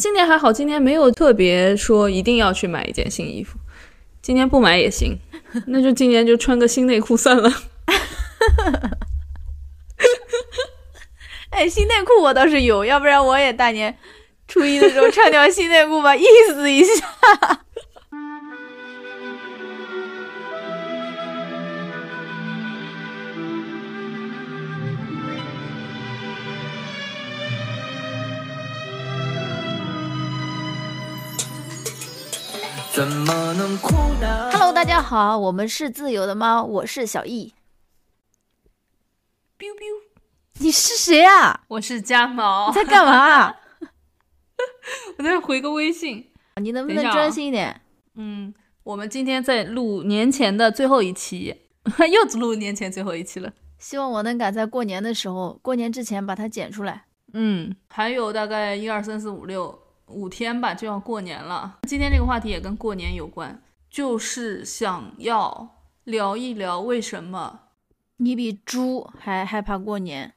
[0.00, 3.56] 今年还好，今年没有特别说一定要去买一件新衣服，
[4.20, 5.16] 今年不买也行，
[5.68, 7.48] 那就今年就穿个新内裤算了。
[11.50, 13.96] 哎，新内裤我倒是有，要不然我也大年
[14.48, 16.90] 初一的时候穿条新内裤吧，意思一下。
[32.94, 37.52] 怎么能哭呢？Hello，大家好，我们是自由的猫，我是小易。
[39.58, 40.02] biu biu，
[40.60, 41.64] 你是谁啊？
[41.66, 42.68] 我是家毛。
[42.68, 43.56] 你在干嘛？
[45.18, 46.30] 我在回个微信。
[46.60, 47.80] 你能不能专心一点？
[48.14, 51.62] 嗯，我们今天在录年前的最后一期，
[51.98, 53.52] 又录年前最后一期了。
[53.80, 57.06] 希望我能赶在过年的时候，过年之前把它剪出来。
[57.32, 59.80] 嗯，还有大概一二三四五六。
[60.08, 61.78] 五天吧，就要过年了。
[61.88, 67.60] 今天这个话题也跟过年有关，就是想要聊一聊为什么
[68.18, 70.34] 你比猪还害怕过年。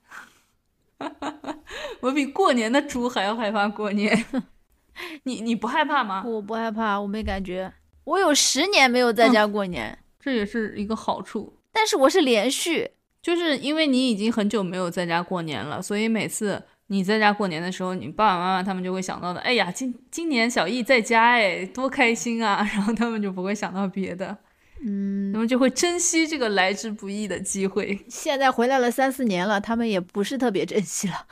[2.00, 4.26] 我比过年的猪还要害怕过年。
[5.24, 6.24] 你你不害怕吗？
[6.26, 7.72] 我不害怕，我没感觉。
[8.06, 11.60] 我有十年没有在家过年，这也是一个好处。
[11.72, 12.92] 但是我是连续，
[13.22, 16.64] 就是因为你已经很久没有在家过年了，所以每次。
[16.90, 22.66] 你在家过年的时候，你爸爸妈妈他们就会想到的，哎呀，今今年小易在家，哎，多开心啊！
[22.74, 24.38] 然后他们就不会想到别的，
[24.86, 28.06] 嗯，他们就会珍惜这个来之不易的机会。
[28.08, 31.28] 现在回来了三四年了，他们也不是特别珍惜了，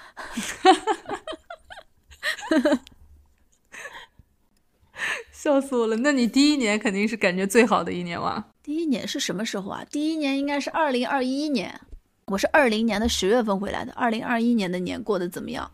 [5.31, 5.95] 笑死我了！
[5.97, 8.45] 那你第一年肯定是感觉最好的一年哇？
[8.61, 9.85] 第一年是什么时候啊？
[9.89, 11.79] 第一年应该是二零二一年。
[12.31, 15.69] 我是二零年的十月份回来的，二零二一年的年过得怎么样？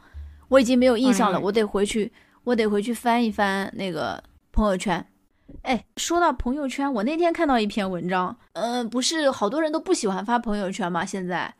[0.50, 2.12] 我已经没有印象了，我得回去，
[2.44, 4.22] 我得回去翻一翻那个
[4.52, 5.06] 朋友圈。
[5.62, 11.06] 哎，说到朋友圈，我那天看到一篇文章，嗯，不是好多人都不喜欢发朋友圈嘛？
[11.06, 11.56] 现在，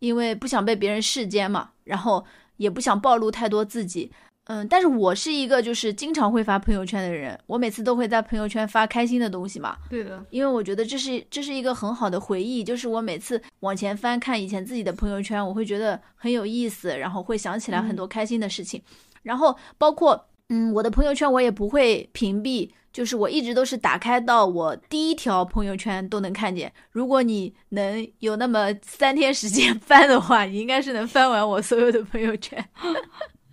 [0.00, 2.24] 因为不想被别人视奸嘛，然后
[2.56, 4.10] 也不想暴露太多自己。
[4.52, 9.78] 嗯，但是我是一个就是经常会发朋友圈的人，我每次都会在朋友圈发开心的东西嘛。
[9.88, 18.82] 对的，因为我觉得这是这是一个很好的回忆，就是我每次往前翻看以前自己的朋友圈，我会觉得很有意思，然后会想起来很多开心的事情。
[19.22, 26.70] 然后包括嗯，我的朋友圈我也不会屏蔽，就是我一直都是打开到我第一条朋友圈都能看见。
[26.90, 32.62] 如果你能有那么三天时间 翻的话，你应该是能翻完我所有的朋友圈。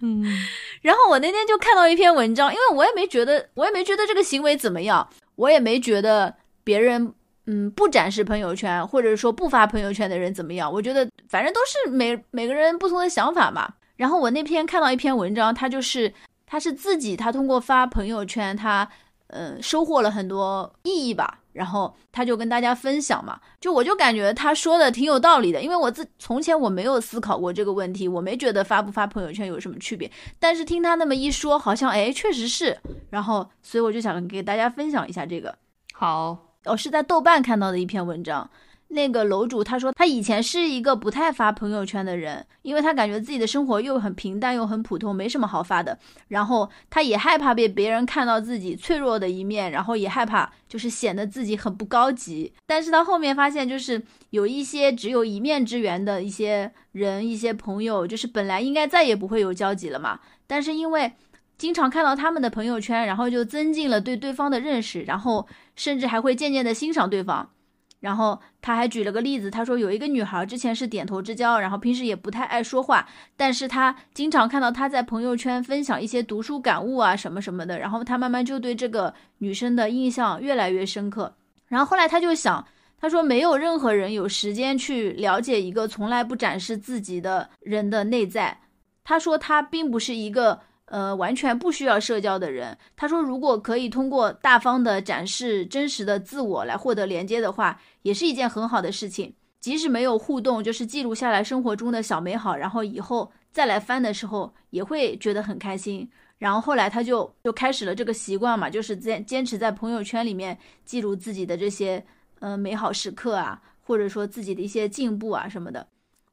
[0.01, 0.23] 嗯，
[0.81, 6.33] 然后我那天就看到一篇文章，因为我也没觉得，我也没觉得这个行为怎么样，我也没觉得
[6.63, 7.13] 别人，
[7.47, 13.73] 嗯，不展示朋友圈或者说不发朋友圈的人怎么样，我觉得反正都是每每个人不同的想法嘛。
[13.97, 16.13] 然后我那篇看到一篇文章，他就是
[16.45, 18.87] 他是自己，他通过发朋友圈，他
[19.27, 21.38] 嗯收获了很多意义吧。
[21.51, 30.09] 然后他就跟大家分享嘛，就我就感觉他说的挺有道理的，因为我自从前我没有思考过这个问题，我没觉得发不发朋友圈有什么区别，
[30.39, 32.77] 但是听他那么一说，好像哎确实是，
[33.09, 35.57] 然后所以我就想给大家分享一下这个。
[35.93, 38.49] 好，我是在豆瓣看到的一篇文章。
[38.91, 45.99] 那个楼主他说，他以前是一个不太发朋友圈的人，因为他感觉自己的生活又很平淡又很普通，没什么好发的。
[46.29, 52.51] 然后他也害怕被别人看到自己脆弱的一面，然后也害怕就是显得自己很不高级。
[52.65, 54.01] 但是他后面发现，就是
[54.31, 60.19] 有一些只有一面之缘的一些人、一些朋友，就是本来应该再也不会有交集了嘛。
[60.47, 61.13] 但是因为
[61.59, 67.51] 经常看到他们的朋友圈，然后就增进了对对方的认识，然后甚至还会渐渐的欣赏对方。
[67.99, 73.05] 然后他还举了个例子，他说有一个女孩之前是点头之交，然后平时也不太爱说话，
[73.35, 81.33] 但是他经常看到她在朋友圈分享一些读书感悟啊什么什么的，然后他慢慢就对这个女生的印象越来越深刻。
[81.67, 82.65] 然后后来他就想，
[82.99, 88.57] 他说没有任何人有时间去了解一个从来不展示自己的人的内在。
[89.03, 90.59] 他说他并不是一个。
[90.89, 99.35] 呃，完全不需要社交的人，他说，如果可以通过大方的展示真实的自我来获得连接的话，也是一件很好的事情。
[99.59, 106.09] 即使没有互动，就是记录下来生活中的小美好，然后以后再来翻的时候，也会觉得很开心。
[106.39, 112.03] 然后后来他就就开始了这个习惯嘛，就是坚坚持在朋友圈里面记录自己的这些
[112.39, 115.85] 呃美好时刻啊，或者说自己的一些进步啊什么的。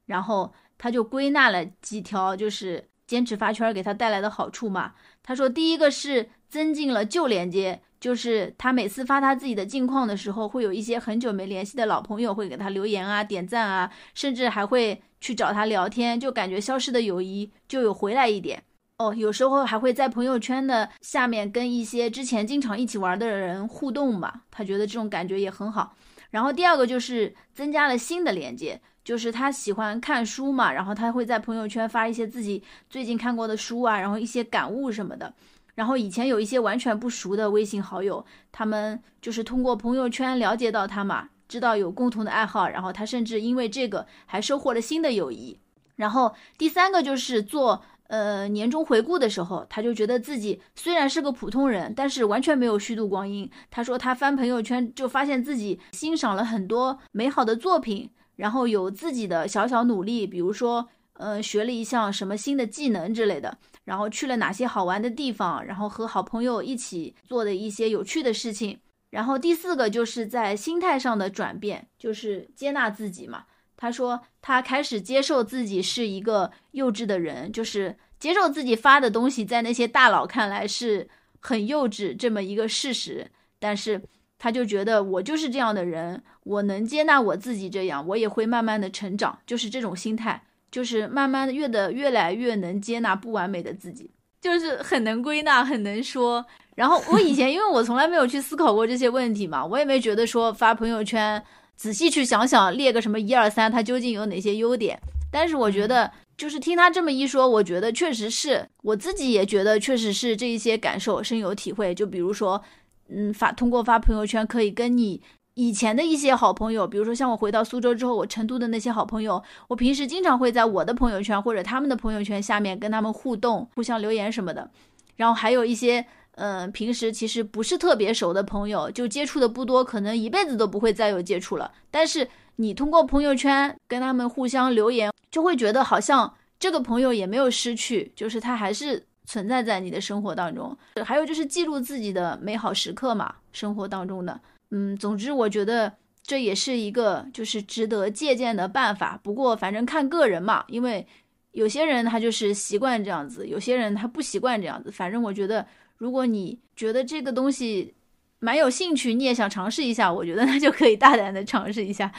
[0.07, 2.83] 然后他就归纳了几条，就是。
[3.07, 4.93] 坚持发圈给他带来的好处嘛？
[5.23, 18.61] 他说，第一个是增进了旧连接，就是他每次发他自己的近况的时候，会有一些很久没联系的老朋友会给他留言啊、点赞啊，甚至还会去找他聊天，就感觉消失的友谊就有回来一点。
[18.97, 25.95] 哦，有时候还会在朋友圈的下面跟一些之前经常一起玩的人互动吧，他觉得这种感觉也很好。
[26.31, 35.33] 然后第二个就是增加了新的连接，就是他喜欢看书嘛，然后他会在朋友圈发一些自己最近看过的书啊，然后一些感悟什么的。
[35.75, 45.57] 然后以前有一些完全不熟的微信好友，他们就是通过朋友圈了解到他嘛，知道有共同的爱好，然后他甚至因为这个还收获了新的友谊。
[45.95, 47.81] 然后第三个就是做。
[48.09, 53.49] 呃，年终回顾的时候，他就觉得自己虽然是个普通人，但是完全没有虚度光阴。
[53.69, 68.79] 他说他翻朋友圈就发现自己欣赏了很多美好的作品，然后有自己的小小努力，比如说，呃，学了一项什么新的技能之类的，然后去了哪些好玩的地方，然后和好朋友一起做的一些有趣的事情。
[69.09, 73.45] 然后第四个就是在心态上的转变，就是接纳自己嘛。
[73.75, 81.07] 他说，他开始接受自己是一个幼稚的人，就是接受自己发的东西在那些大佬看来是
[81.39, 83.31] 很幼稚这么一个事实。
[83.59, 84.01] 但是
[84.39, 89.37] 他就觉得我就是这样的人，我能接纳我自己这样，我也会慢慢的成长。
[89.45, 90.41] 就是这种心态，
[90.71, 94.11] 就是慢慢的越的越来越能接纳不完美的自己，
[94.41, 96.45] 就是很能归纳，很能说。
[96.75, 101.43] 然后我以前因为我从来没有去思考过这些问题嘛，我也没觉得说发朋友圈。
[101.75, 104.99] 仔细去想想，列个什么一二三，它究竟有哪些优点？
[105.31, 111.93] 但是我觉得，就是听他这么一说，我觉得确实是我自己也觉得，确实是这一些感受深有体会。
[111.93, 112.59] 就比如说，
[113.09, 115.21] 嗯，发通过发朋友圈，可以跟你
[115.55, 124.69] 以前的一些好朋友，比如说像我回到苏州之后，我成都的那些好朋友，我平时经常会在我的朋友圈或者他们的朋友圈下面跟他们互动，互相留言什么的。
[125.15, 126.05] 然后还有一些。
[126.39, 131.71] 嗯，平时其实不是特别熟的朋友，就接触的不多，可能一辈子都不会再有接触了。
[131.89, 140.75] 但是你通过朋友圈跟他们互相留言，就会觉得好像这个朋友也没有失去，就是他还是存在在你的生活当中。
[141.05, 144.41] 还有就是记录自己的美好时刻嘛，生活当中的。
[144.71, 145.93] 嗯，总之我觉得
[146.23, 149.19] 这也是一个就是值得借鉴的办法。
[149.21, 151.05] 不过反正看个人嘛，因为
[151.51, 154.89] 有些人他就是习惯这样子，有些人他不习惯这样子。
[154.91, 155.63] 反正我觉得。
[155.99, 157.95] 如果你觉得这个东西
[158.37, 162.11] 蛮有兴趣，你也想尝试一下，我觉得那就可以大胆的尝试一下。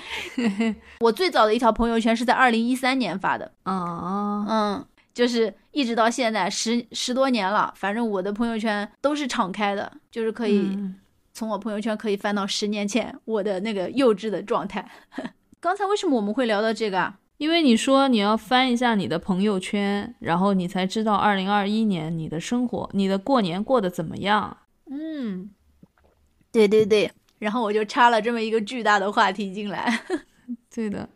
[0.99, 4.85] 我最早的一条朋友圈是在二零一三年发的，啊，嗯，
[5.15, 10.77] 就是一直到现在十十多年了，反正我的朋友圈都是敞开的，就是可以
[11.33, 14.85] 从我朋友圈可以翻到十年前我的那个幼稚的状态。
[15.61, 17.21] 刚才为什么我们会聊到这个啊？
[17.37, 24.57] 因为你说你要翻一下你的朋友圈，然后你才知道二零二一年你的生活、你的过年过得怎么样。
[24.91, 25.49] 嗯，
[26.51, 27.09] 对对对，
[27.39, 30.01] 然后我就插了这么一个巨大的话题进来。
[30.75, 31.09] 对的，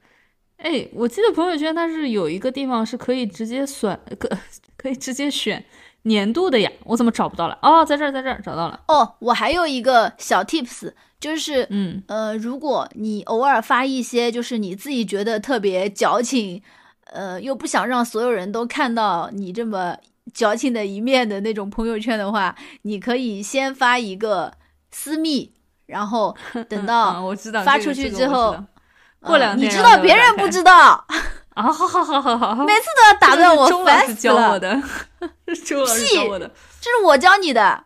[0.63, 4.29] 哎，我记得朋友圈它是有一个地方是可以直接选，可
[4.77, 5.65] 可以直接选
[6.03, 6.71] 年度的呀。
[6.85, 7.59] 我怎么找不到了？
[7.63, 8.81] 哦，在这儿，在这儿找到了。
[8.89, 10.93] 哦，我还有一个小 tips。
[11.21, 16.61] 就是，嗯，呃，如果你偶尔发一些，就是你自己觉得特别矫情，
[17.13, 19.97] 呃，又不想让所有人都看到你这么
[20.35, 24.53] 矫情的一面的那种朋友圈的话，你可以先发一个
[24.91, 25.53] 私密，
[25.87, 26.37] 然后
[26.69, 28.57] 等到 我知道发出去之后，
[29.23, 31.05] 过两天你知道别人不知 道
[31.55, 34.61] 啊， 好好好好好，每次都要打断我，烦死了。
[35.65, 37.85] 周老师教我的， 这是我教你的。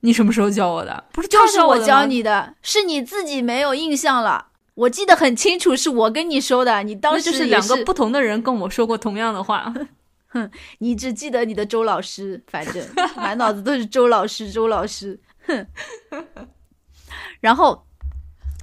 [0.00, 1.04] 你什么时候教我的？
[1.12, 4.46] 不是就是我教你的，是你自己没有印象了。
[4.74, 6.82] 我记得很清楚，是我跟你说的。
[6.84, 9.72] 你当时就是两个不同的人跟我说过同样的话。
[10.28, 10.48] 哼，
[10.78, 12.86] 你只记得你的周老师，反正
[13.16, 15.18] 满脑子都是周老师，周老师。
[15.46, 15.66] 哼，
[17.40, 17.84] 然后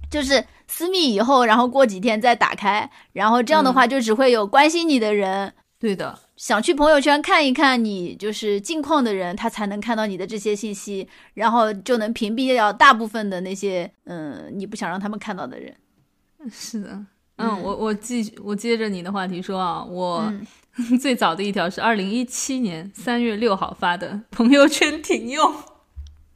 [0.09, 0.41] 就是
[0.77, 5.53] 私密以后，然后过几天再打开，然后这样的话就只会有关心你的人。
[5.79, 6.19] 对的。
[6.35, 15.73] 想去朋友圈看一看你就是近况的人，他才能看到你的这些信息，然后就能屏蔽掉大部分的那些嗯你不想让他们看到的人。
[16.51, 17.05] 是的，
[17.37, 20.29] 嗯，我我继我接着你的话题说啊，我
[21.01, 25.61] 最早的一条是二零一七年三月六号发的朋友圈停用， 哈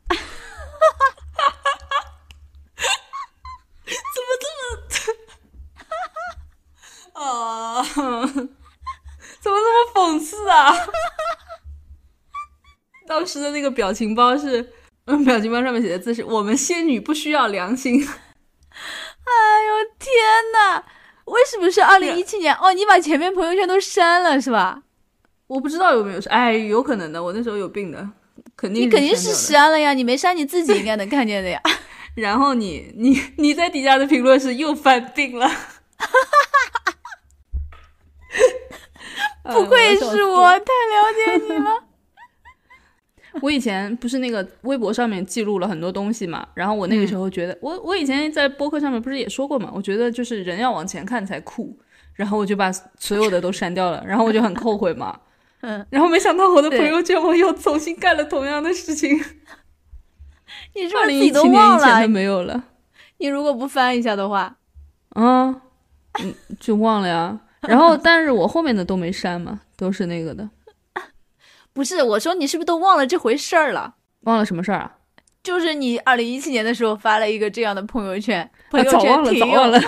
[0.07, 1.51] 哈哈哈哈
[1.89, 2.05] 哈，
[4.15, 4.63] 怎么这么，
[5.75, 6.17] 哈哈
[7.23, 7.83] 啊。
[9.41, 10.73] 怎么这么讽刺啊！
[13.07, 14.73] 当时的那个表情包是，
[15.05, 17.95] 嗯，表情包上面写的字是“我们仙女不需要良心”。
[18.05, 20.11] 哎呦天
[20.53, 20.83] 呐，
[21.25, 22.53] 为什么是二零一七年？
[22.55, 24.83] 哦，你把前面朋友圈都删了是吧？
[25.47, 28.09] 我不知道有没有删，哎，有可能的，我那时候有病的，
[28.57, 31.61] 肯定你肯定是删了呀，你没删你自己应该能看见的呀。
[32.15, 35.49] 然后你你你在底下的评论是又犯病了。
[39.43, 41.83] 不愧是我，太了解你了。
[43.41, 51.77] 我以前不是那个微博上面记录了很多东西嘛，然后我那个时候觉得，我我以前在播客上面不是也说过嘛，我觉得就是人要往前看才酷，
[52.15, 55.19] 然后我就把所有的都删掉了， 然后我就很后悔嘛，
[55.61, 59.15] 嗯，然后没想到我的朋友圈我又重新干了同样的事情，
[60.73, 61.87] 你是不二零是自己都忘了？
[61.87, 62.09] 以前？
[62.09, 62.63] 没有了，
[63.19, 64.57] 你如果不翻一下的话，
[65.09, 65.61] 啊，
[66.19, 67.39] 嗯，就忘了呀。
[67.67, 70.49] 然后，但是我后面的都没删嘛，都是那个的，
[71.73, 73.95] 不是我说你是不是都忘了这回事儿了？
[74.21, 74.95] 忘了什么事儿啊？
[75.41, 79.79] 就是你二零一七年的时候发了一个这样的朋友圈，朋 啊，友早忘了，圈挺用早忘了。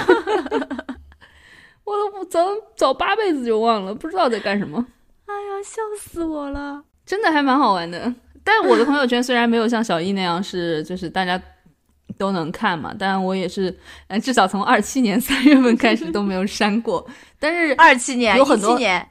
[1.83, 2.39] 我都不早
[2.75, 4.85] 早八辈子就忘了，不知道在干什么。
[5.25, 6.83] 哎呀，笑死我了！
[7.05, 8.13] 真的还蛮好玩的。
[8.43, 11.39] 但我的朋友圈虽然没有像小易那样是就是大家
[12.17, 13.75] 都能看嘛，但我也是，
[14.07, 17.05] 嗯，至少从二七年三月份开始都没有删过。
[17.39, 19.09] 但是二七年、有很多一七年，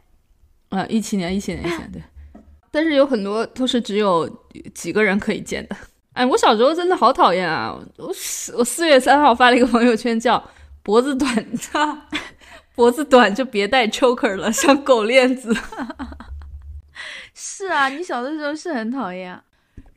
[0.71, 2.03] 啊，一七年、一七年、一七年对，
[2.71, 4.29] 但是有很多都是只有
[4.75, 5.77] 几个人可以见的。
[6.13, 7.73] 哎，我小时候真的好讨厌啊！
[7.97, 10.43] 我四我四月三号发了一个朋友圈，叫
[10.83, 11.47] “脖子短，
[12.75, 15.57] 脖子短就别戴 choker 了，像狗链子。
[17.33, 19.43] 是啊，你小的时候是很讨厌啊。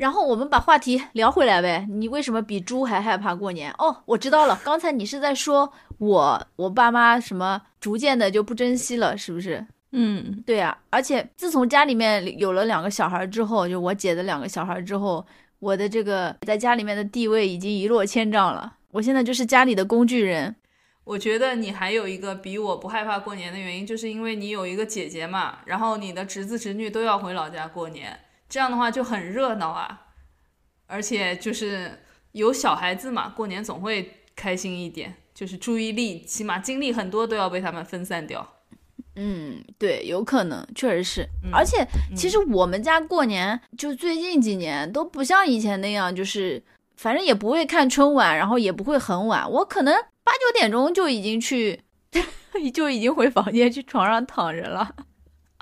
[0.03, 3.71] 然后我们把话题聊回来呗，你为什么比猪还害怕过年？
[3.77, 15.25] 哦，我知道了， 刚才你是在说我我爸妈什么逐渐的就不珍惜了，是不是？”嗯，对呀、而且自从家里面有了两个小孩之后，就我姐的两个小孩之后，
[15.59, 18.73] 我的这个在家里面的地位已经一落千丈了。
[18.91, 20.53] 我现在就是家里的工具人。
[21.05, 28.19] 我觉得你还有一个比我不害怕过年的原因，就是因为你有一个姐姐嘛，然后你的侄子侄女都要回老家过年，
[28.53, 30.09] 这样的话就很热闹啊，
[30.85, 38.47] 而且就是有小孩子嘛，过年总会开心一点，就是注意力起码精力很多都要被他们分散掉。
[39.15, 41.23] 嗯，对，有可能，确实是。
[41.43, 41.83] 嗯而且
[42.15, 46.61] 其实我们家过年就最近几年都不像以前那样，就是
[46.95, 49.91] 反正也不会看春晚，然后也不会很晚，我可能
[50.23, 51.81] 八九点钟就已经去，
[52.71, 54.95] 就已经回房间去床上躺着了。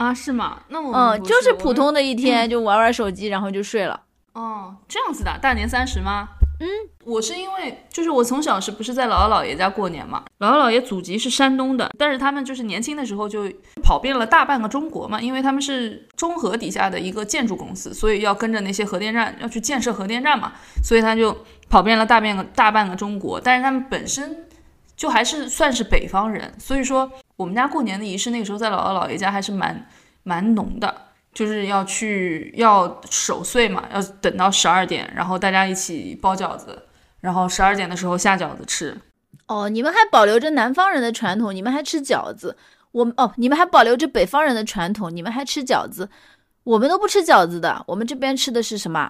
[0.01, 0.63] 啊，是吗？
[0.69, 4.01] 那我们嗯，就是普通的一天，就玩玩手机，然后就睡了。
[4.33, 6.29] 哦，这样子的，大年三十吗？
[6.59, 6.67] 嗯，
[7.05, 10.23] 我是因为就是我从小是不是在姥姥姥爷家过年嘛？
[10.39, 13.47] 姥姥姥爷祖籍是山东的，但是他们就是年轻的时候就
[13.83, 20.53] 跑遍了大半个中国嘛，因为他们是中核底下的一个建筑公司，所以要跟着那些核电站要去建设核电站嘛，
[20.83, 23.39] 所以他就跑遍了大半个大半个中国。
[23.39, 24.47] 但是他们本身
[24.95, 29.87] 就还是算是北方人，所以说我们家过年的仪式那个时候在姥姥姥爷家还是蛮
[30.23, 30.93] 蛮浓的。
[31.33, 36.77] 就是要去要守岁嘛，要等到十二点，然后大家一起包饺子，
[37.21, 38.99] 然后十二点的时候下饺子吃。
[39.47, 42.57] 哦，你们还保留着南方人的传统，你们还吃饺子。
[42.91, 46.09] 我们哦，你们还保留着北方人的传统，你们还吃饺子。
[46.65, 49.09] 我们都不吃饺子的，我们这边吃的是什么？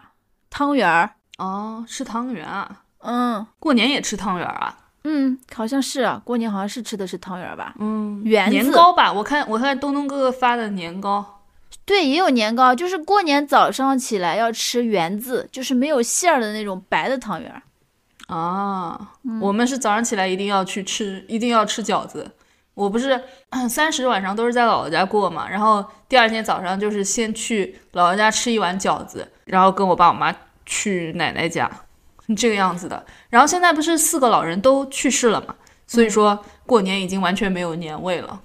[0.52, 1.16] 汤圆儿。
[1.40, 2.84] 哦，吃汤圆啊？
[3.00, 4.78] 嗯过年也吃汤圆啊？
[5.04, 7.74] 嗯，好像是啊，过年好像是吃的是汤圆儿吧？
[7.80, 9.12] 嗯，圆子年糕吧？
[9.12, 11.40] 我看我看东东哥哥发的年糕。
[11.86, 17.64] 对，也有年糕，就是过年早上起来要吃圆子，就是没有馅儿的那种白的汤圆儿。
[18.28, 22.32] 啊，我们是早上起来一定要去吃，一定要吃饺子。
[22.74, 23.20] 我不是
[23.70, 30.34] 三十晚上都是在姥姥家过嘛，然后第二天早上就是先去姥姥家吃一碗饺子，然后跟我爸我妈
[30.66, 31.70] 去奶奶家，
[32.36, 33.06] 这个样子的。
[33.30, 35.56] 然后现在不是四个老人都去世了嘛，
[35.88, 38.42] 所以说过年已经完全没有年味了。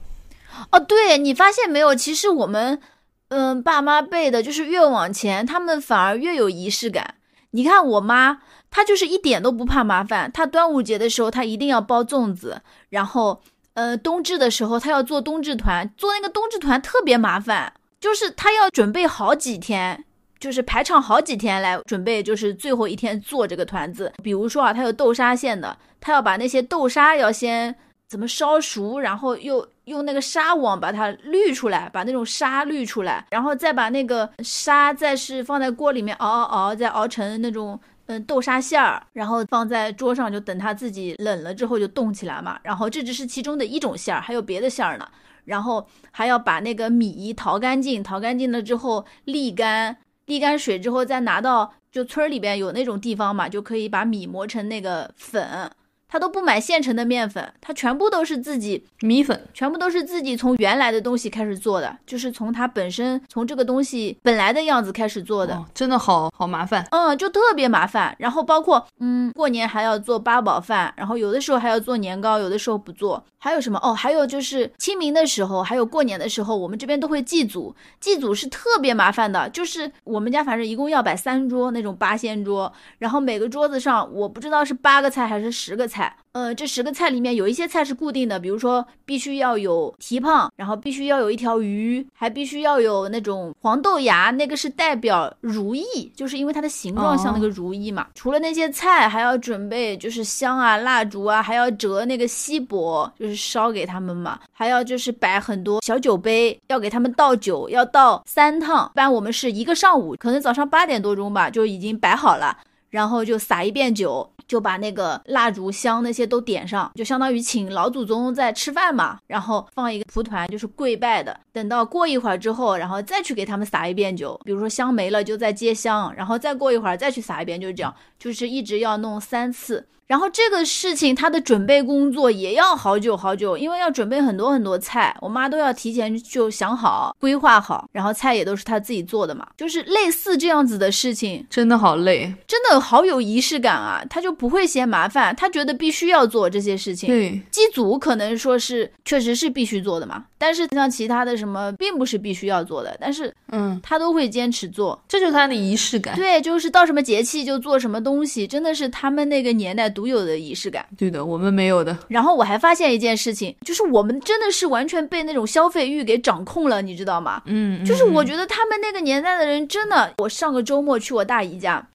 [0.70, 1.94] 哦，对你发现没有？
[1.94, 2.80] 其实我们，
[3.28, 7.16] 嗯，爸妈辈的，就是越往前，他们反而越有仪式感。
[7.50, 8.40] 你看我妈，
[8.70, 10.30] 她就是一点都不怕麻烦。
[10.32, 13.42] 她端午节的时候，她一定要包粽子，然后，
[13.74, 20.04] 呃，冬至的时候，她要做冬至团，做那个冬至团特别麻烦，就是她要准备好几天。
[20.38, 24.12] 就是排场好几天来准备，就是最后一天做这个团子。
[24.22, 27.74] 比如说啊，它有豆沙馅的，它要把那些豆沙要先
[28.08, 42.58] 怎么烧熟，然后又用那个纱网把它滤出来，把那种沙滤出来，然后再把那个沙再是放在锅里面熬熬熬，再熬成那种嗯豆沙馅儿，然后放在桌上，就等它自己冷了之后就冻起来嘛。
[42.62, 45.08] 然后这只是其中的一种馅儿，还有别的馅儿呢。
[45.44, 55.70] 然后还要把那个米淘干净，淘干净了之后沥干，沥干水之后再拿到就村里边有那种地方嘛，就可以把米磨成那个粉。
[56.08, 65.54] 他都不买现成的面粉，他全部都是自己米粉，全部都是自己从原来的东西开始做的，就是从它本身从这个东西本来的样子开始做的。
[65.54, 66.86] 哦，真的好好麻烦。
[66.90, 68.14] 嗯，就特别麻烦。
[68.18, 73.24] 然后包括嗯，过年还要做八宝饭，然后有的时候还要做年糕，有的时候不做。
[73.38, 73.78] 还有什么？
[73.80, 77.74] 哦，还有就是清明的时候，还有过年的时候，我们这边都会祭祖。
[78.00, 85.95] 祭祖是特别麻烦的，就是我们家反正一共要摆三桌那种八仙桌，然后每个桌子上我不知道是八个菜还是十个菜。
[86.32, 98.08] 呃，这十个菜里面有一些菜是固定的，比如说必须要有蹄膀，然后必须要有一条鱼，还必须要有那种黄豆芽，那个是代表如意，就是因为它的形状像那个如意嘛。
[98.14, 104.38] 除了那些菜，还要准备就是香啊、蜡烛啊，还要折那个锡箔，就是烧给他们嘛。
[104.52, 108.90] 还要就是摆很多小酒杯，要给他们倒酒，要倒三趟。
[108.94, 112.54] 一般我们是一个上午，可能早上八点多钟吧就已经摆好了，
[112.90, 114.30] 然后就撒一遍酒。
[114.46, 119.18] 就把那个蜡烛香那些都点上，就相当于请老祖宗在吃饭嘛。
[119.26, 121.38] 然后放一个蒲团，就是跪拜的。
[121.52, 124.40] 等到过一会儿之后，然后再去给他们撒一遍酒。
[124.44, 129.86] 比如说香没了，就再接香，然后再过一会儿再去撒一遍，就是这样，就是一直要弄三次。
[130.06, 147.08] 然后这个事情它的准备工作也要好久好久，因为要准备很多很多菜，我妈都要提前就想好规划好，然后菜也都是她自己做的嘛，就是类似这样子的事情，真的好累，真的好有仪式感啊，她就不会嫌麻烦，她觉得必须要做这些事情。
[147.08, 156.14] 对，机组可能说是确实是必须做的嘛，但是像其他的什么并不是必须要做的，但是嗯，她都会坚持做，这就是她的仪式感。
[156.14, 159.92] 对，就是到什么节气就做什么东西，真的是他们那个年代。
[159.96, 161.96] 独有的仪式感，对的，我们没有的。
[162.06, 167.42] 然后我还发现一件事情，就是我们真的是完全被那种消费欲给掌控了，你知道吗？
[167.46, 171.88] 嗯，就是我觉得他们那个年代的人真的，我上个周末去我大姨家，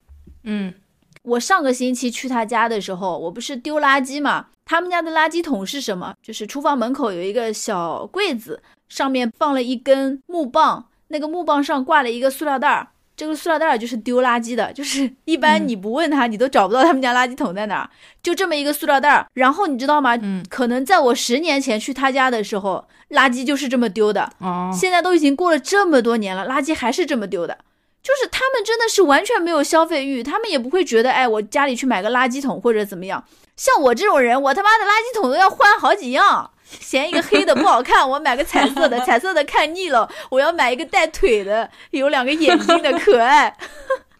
[0.45, 0.73] 嗯，
[1.21, 4.47] 我上个星期去他家的时候，我不是丢垃圾嘛？
[4.65, 6.15] 他们家的垃圾桶是什么？
[6.23, 12.87] 就是厨房门口有一个小柜子，上面放了一根木棒，那个木棒上挂了一个塑料袋儿。
[13.15, 17.89] 这个塑料袋就是丢垃圾的，就是 一般你不问他，你都找不到他们家垃圾桶在哪儿。
[18.23, 20.17] 就这么一个塑料袋，然后你知道吗？
[20.21, 24.31] 嗯，可能在我十年前去他家的时候，垃圾就是这么丢的。
[24.39, 27.57] 哦，现在都已经过了这么多年了，垃圾还是这么丢的。
[28.01, 33.23] 就是他们真的是完全没有消费欲，他们也不会觉得，哎，我家里去买个垃圾桶或者怎么样。
[33.55, 36.49] 像我这种人，我他妈的垃圾桶都要换好几样。
[36.79, 43.55] 嫌一个黑的不好看，我买个彩色的， 彩色的看腻了，我要买一个带腿的，有两个眼睛的可爱。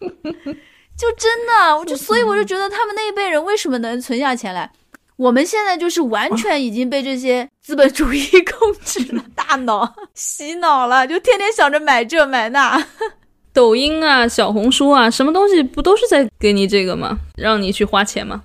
[0.98, 4.70] 就真的，我就所以我就觉得他们那一辈人为什么能存下钱来？
[5.16, 12.86] 我们现在就是完全已经被这些资本主义控制了大脑， 洗脑了，就天天想着买这买那。
[13.52, 17.18] 抖音啊，小红书啊，什么东西不都是在给你这个吗？
[17.36, 18.42] 让你去花钱吗？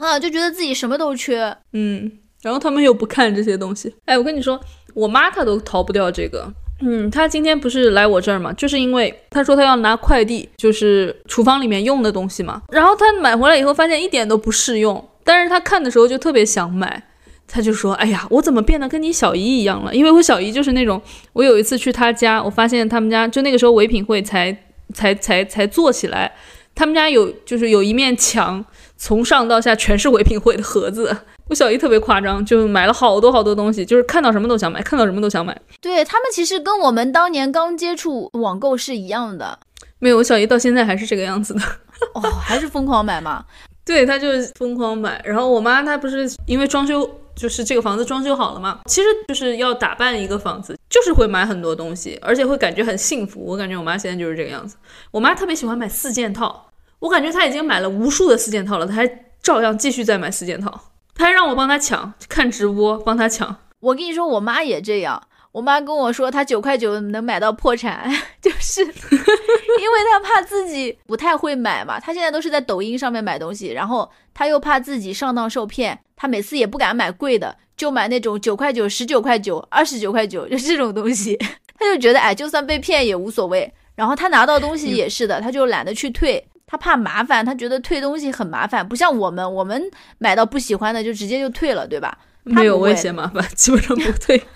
[0.00, 1.56] 啊，就觉得自己什么都缺。
[1.72, 2.12] 嗯。
[2.46, 4.56] 然后他们又不看这些东西，哎，我跟你说，
[4.94, 6.48] 我妈她都逃不掉这个。
[6.80, 12.62] 嗯，她今天不是来我这儿嘛，就是因为她说她要拿快递，就是厨房里面用的东西嘛。
[12.70, 17.02] 然后她买回来以后发现一点都不适用，但是她看的时候就特别想买，
[17.48, 19.92] 她就说：“哎呀，我怎么变得跟你小姨一样了？
[19.92, 24.56] 因为我小姨就是那种，我有一次去她家，我发现他们家就那个时候唯品会才
[24.94, 26.30] 才才才做起来，
[26.76, 28.64] 他们家有就是有一面墙，
[28.96, 31.16] 从上到下全是唯品会的盒子。”
[31.48, 35.56] 我小姨特别夸张，就买了好多好多东西，就是看到什么都想买，看到什么都想买。
[35.80, 39.58] 对他们其实跟我们当年刚接触网购是一样的。
[39.98, 41.60] 没有，我小姨到现在还是这个样子的。
[42.14, 43.44] 哦，还是疯狂买吗？
[43.84, 45.20] 对，她就是疯狂买。
[45.24, 53.40] 然后我妈她不是因为装修，就是这个房子装修好了嘛，其实就是要打扮一个房子，就是会买很多东西，而且会感觉很幸福。
[53.42, 54.76] 我感觉我妈现在就是这个样子。
[55.12, 56.66] 我妈特别喜欢买四件套，
[56.98, 59.08] 我感觉她已经买了无数的四件套了，她还
[59.40, 60.78] 照样继续在买四件套。
[61.16, 63.56] 他还让我帮他抢，看直播帮他抢。
[63.80, 65.22] 我跟你说，我妈也这样。
[65.52, 68.06] 我妈跟我说，她九块九能买到破产，
[68.42, 71.98] 就是因为她怕自己不太会买嘛。
[71.98, 81.34] 她现在都是在抖音上面买东西，然后她又怕自己上当受骗，她每次也不敢买贵的，就买那种九块九、十九块九、二十九块九，就这种东西。
[81.78, 83.72] 她就觉得，哎，就算被骗也无所谓。
[83.94, 86.46] 然后她拿到东西也是的，她就懒得去退。
[86.66, 89.82] 他怕麻烦，他觉得退东西很麻烦，不像我们，我们
[90.18, 92.18] 买到不喜欢的就直接就退了，对吧？
[92.42, 94.40] 没有，我也嫌麻烦，基本上不退。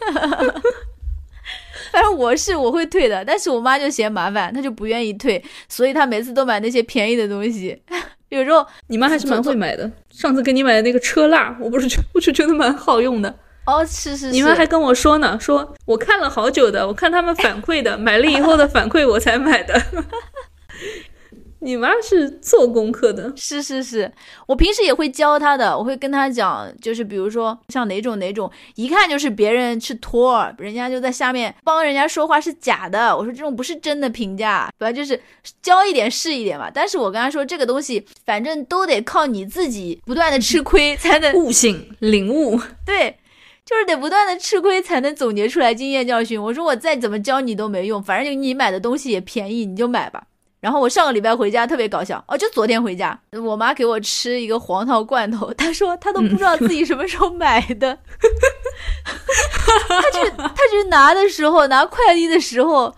[1.93, 7.81] 反正我是我会退的，但是我妈就嫌麻烦，她就不愿意退，所以她每次都买那些便宜的东西。
[8.31, 9.91] 有时候你妈还是蛮会买的。
[10.11, 13.33] 上次给你买的那个车蜡，我不是觉，我就觉得蛮好用的。
[13.67, 14.31] 哦，是是是。
[14.31, 19.83] 你妈还跟我说呢，说我看了好久的，我看他们反馈的，买了以后的反馈我才买的。
[21.63, 24.11] 你妈是做功课的，是是是，
[24.47, 35.21] 我平时也会教她的，我会跟她讲，就是比如说像哪种哪种，一看就是别人是托儿，人家就在下面帮人家说话是假的，我说这种不是真的评价，反正就是
[35.61, 36.71] 教一点是一点嘛。
[36.73, 43.15] 但是我跟他说这个东西，反正都得靠你自己不断的吃 亏才能悟性领悟， 对，
[43.67, 46.43] 就是得不断的吃亏才能总结出来经验教训。
[46.43, 50.25] 我说我再怎么教你都没用，反正就你买的东西也便宜，你就买吧。
[50.61, 57.97] 然后我上个礼拜回家特别搞笑哦，就昨天回家，我妈给我吃一个黄桃罐头， 她说她都不知道自己什么时候买的，
[59.89, 62.95] 她去她去拿的时候，拿快递的时候，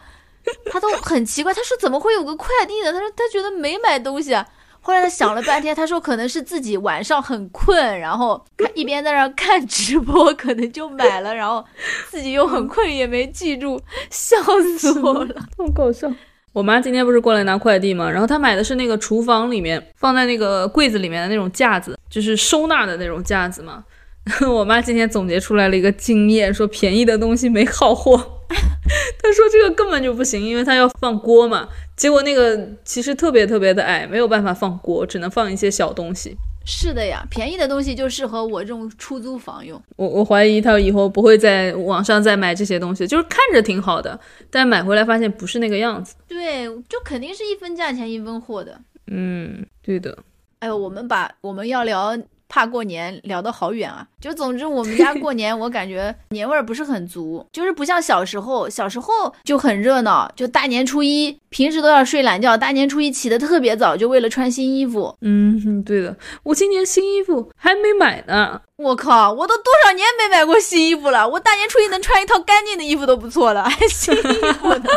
[0.73, 2.93] 她都很奇怪，她说怎么会有个快递呢？
[2.93, 4.45] 她说她觉得没买东西啊。
[4.85, 8.45] 后来她想了半天，她说可能是自己晚上很困，然后
[8.75, 11.65] 一边在那看直播，可能就买了，然后
[12.11, 14.37] 自己又很困，也没记住，笑
[14.77, 16.11] 死我了，好搞笑。
[16.53, 18.11] 我妈今天不是过来拿快递吗？
[18.11, 23.85] 然后她买的是那个厨房里面放在那个柜子里面的那种架子，就是收纳的那种架子嘛。
[24.49, 28.17] 我妈今天总结出来了一个经验，说便宜的东西没好货。
[28.49, 31.69] 她说这个根本就不行，因为她要放锅嘛。
[31.97, 36.37] 结果那个其实特别特别的矮，没有办法放锅，只能放一些小东西。
[36.65, 39.81] 是的呀，便宜的东西就适合我这种出租房用。
[39.97, 44.19] 我我怀疑他以后不会在网上再买这些东西，就是看着挺好的，
[44.51, 46.15] 但买回来发现不是那个样子。
[46.29, 48.81] 对，就肯定是一分价钱一分货的。
[49.09, 50.17] 嗯，对的。
[50.61, 52.17] 哎呦，我们把我们要聊。
[52.53, 54.07] 怕过年聊得好远啊！
[54.21, 60.31] 就总之我们家过年，我感觉 年味儿不是很足，就是不像小时候，小时候就很热闹。
[60.37, 65.17] 就大年初一，平时都要睡懒觉，大年初一起得特别早，就为了穿新衣服。
[65.23, 68.61] 嗯，对的，我今年新衣服还没买呢。
[68.77, 74.91] 我靠，我都多少年没买过新衣服了，我大年初一能穿一套干净的衣服都不错了，还新衣服呢。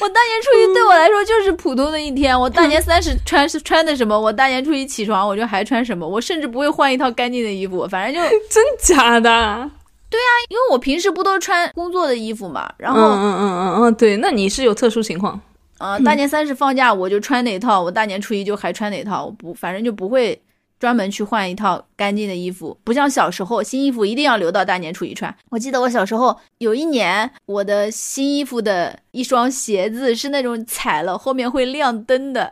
[0.00, 2.38] 我大年初一对我来说就是普通的一天。
[2.38, 6.06] 我大年三十穿是穿的什么，我大年初一起床我就还穿什么。
[6.06, 9.70] 我甚至不会换一套干净的衣服，反正就 真假的。
[10.10, 12.70] 对啊，因为我平时不都穿工作的衣服嘛。
[12.78, 15.40] 然后嗯嗯嗯嗯嗯，对，那你是有特殊情况
[15.78, 15.98] 啊？
[15.98, 20.40] 大年三十放假我就穿哪套，我大年初一就还穿哪套，我不反正就不会。
[20.78, 25.36] 专门去换一套干净的衣服，不像小时候，新衣服一定要留到大年初一穿。
[25.50, 32.50] 我记得我小时候有一年，我的新衣服的一双鞋子是那种踩了后面会亮灯的。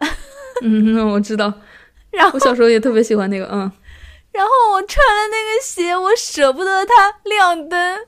[0.63, 1.53] 嗯， 我知道。
[2.11, 3.71] 然后我小时候也特别喜欢那个，嗯。
[4.33, 7.99] 然后我穿了那个鞋，我舍不得它亮灯，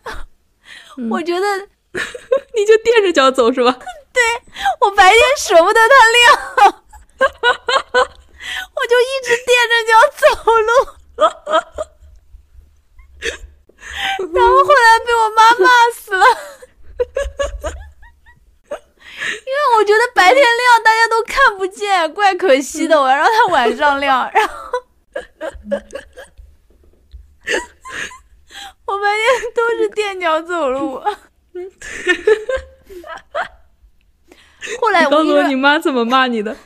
[1.10, 1.46] 我觉得
[2.56, 3.70] 你就垫着脚走是吧？
[4.12, 4.22] 对，
[4.80, 6.82] 我白天舍不得它亮。
[8.74, 10.22] 我就一直垫着脚走
[10.68, 10.70] 路，
[14.32, 16.24] 然后后来被我妈骂死了，
[19.20, 22.98] 因为我觉得白天亮大家都看不见，怪可惜的。
[22.98, 24.54] 我要让它晚上亮，然后
[28.86, 30.98] 我发现都是垫脚走路。
[34.80, 36.56] 后来我告诉我你妈怎么骂你的。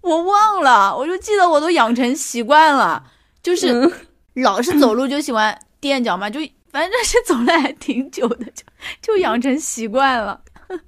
[0.00, 3.04] 我忘了，我就记得我都养成习惯了，
[3.42, 3.92] 就是
[4.34, 6.40] 老是走路就喜欢垫脚嘛，就
[6.70, 8.64] 反正是走了还挺久的，就
[9.02, 10.42] 就养成习惯了，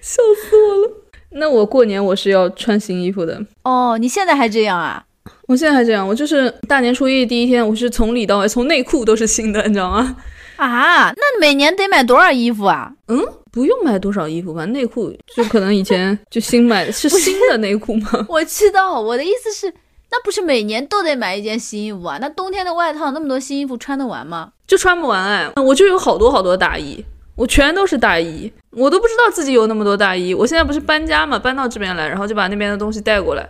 [0.00, 1.03] 笑死我了。
[1.34, 3.98] 那我过年我是要穿新衣服的哦。
[3.98, 5.04] 你现在还这样啊？
[5.46, 10.16] 我现在还这样，我就是大年初一第一天，我是从里到外，从内裤都是新的，你知道吗？
[10.56, 12.92] 啊，那每年得买多少衣服啊？
[13.08, 13.20] 嗯。
[13.54, 18.10] 不用买多少衣服吧，内裤就可能以前就新买的是新的内裤吗？
[18.28, 19.72] 我知道，我的意思是，
[20.10, 22.18] 那不是每年都得买一件新衣服啊？
[22.20, 24.50] 那冬天的外套那么多新衣服穿得完吗？
[24.66, 27.04] 就穿不完哎，我就有好多好多大衣，
[27.36, 30.34] 我全都是大衣，我都不知道自己有那么多大衣。
[30.34, 33.48] 我现在不是搬家嘛，搬到这边来，然后就把那边的东西带过来，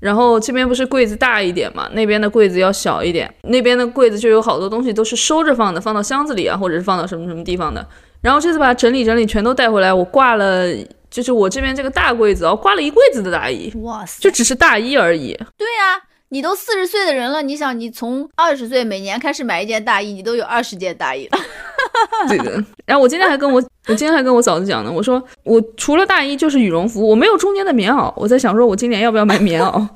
[0.00, 7.86] 然后这边不是柜子大一点嘛，那边的柜子要小一点，那边的柜子就有好多东西都是收着放的，放到箱子里啊，或者是放到什么什么地方的。
[8.20, 9.94] 然后这次把它整理整理，全都带回来。
[9.94, 10.66] 我挂了，
[11.08, 13.72] 就是我这边这个大柜子哦，挂了一柜子的大衣。
[13.82, 15.32] 哇塞，就只是大衣而已。
[15.56, 21.38] 对呀，你都四十岁的人了，你想，你从二十岁每年开始买一件大衣，你都有二十件大衣了。
[22.28, 22.62] 对 的。
[22.84, 28.12] 然后我今天还跟我，我今天还跟我嫂子讲呢，我说我除了大衣就是羽绒服，我没有中间的棉袄。
[28.16, 29.88] 我在想说，我今年要不要买棉袄？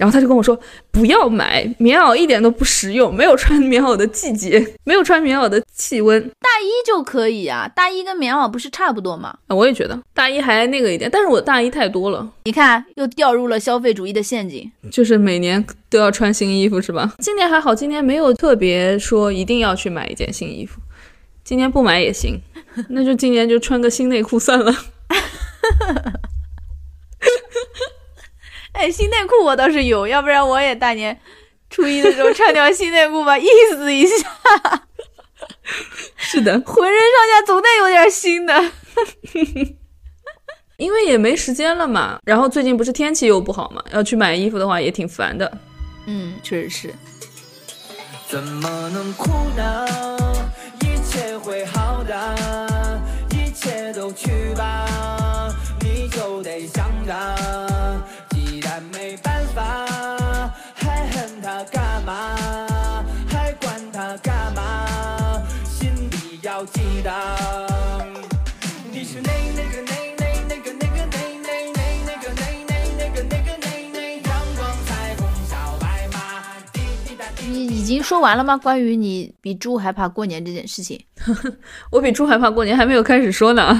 [0.00, 0.58] 然后他就跟我说
[0.90, 7.70] ：“不要买棉袄，一点都不实用，没有穿棉袄的季节，没有穿棉袄的气温，大衣就可以啊。
[7.76, 9.36] 大衣跟棉袄不是差不多吗？
[9.46, 17.12] 啊，我也觉得大衣还那个一点，但是我大衣太多了，你看又掉入了消费主义的陷阱，就是每年都要穿新衣服是吧？
[17.18, 20.80] 今年还好，今年没有特别说一定要去买一件新衣服，
[21.44, 22.40] 今年不买也行。
[22.88, 24.74] ”那就今年就穿个新内裤算了。
[28.72, 31.18] 哎，新内裤我倒是有，要不然我也大年
[31.68, 34.14] 初一的时候穿条新内裤吧，意思一下。
[36.16, 38.70] 是的， 浑身上下总得有点新的。
[40.78, 42.18] 因为也没时间了嘛。
[42.24, 45.58] 然后最近不是天气又不好嘛，要去买衣服的话也挺烦的。
[46.06, 46.94] 嗯，确实是。
[48.28, 49.86] 怎么能哭呢？
[77.90, 78.56] 已经说完了吗？
[78.56, 80.96] 关于你比猪还怕过年这件事情？
[81.90, 83.76] 我比猪还怕过年，还没有开始说呢。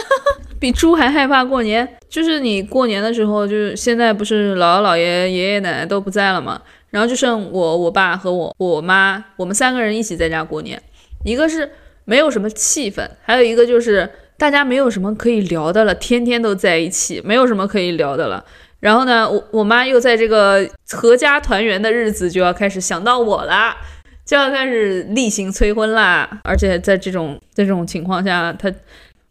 [0.60, 10.80] 比猪还害怕过年，就是你过年的时候，就是现在不是姥姥姥爷、爷爷奶奶都不在了嘛，然后就剩我、我爸和我我妈，我们三个人一起在家过年。
[11.24, 11.70] 一个是
[12.04, 18.44] 没有什么气氛，还有一个就是大家没有什么可以聊的了，天天都在一起，没有什么可以聊的了。
[18.80, 23.76] 然后呢，我我妈又在这个阖家团圆的日子就要开始想到我啦，
[24.24, 26.40] 就要开始例行催婚啦。
[26.44, 28.72] 而且在这种在这种情况下，她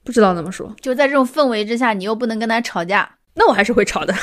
[0.04, 3.10] 不知道怎么说，就在这种氛围之下，你又不能跟她吵架。
[3.36, 4.14] 那我还是会吵的，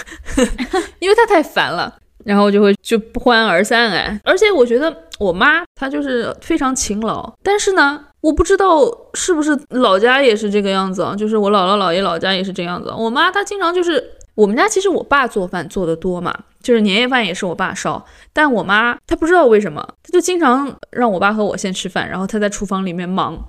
[0.98, 4.20] 因为她太烦了，然后就会就不欢而散哎。
[4.24, 8.80] 而且我觉得我妈她就是非常勤劳，但是呢，我不知道
[9.12, 12.90] 是不是老家也是这个样子啊，就是我姥姥姥爷老家也是这样子。
[12.96, 14.02] 我妈她经常就是
[14.34, 23.48] 我们家其实我爸做饭做的多嘛，就是年夜饭也是我爸烧，但我妈她不知道为什么，她就经常让我爸和我先吃饭，然后她在厨房里面忙，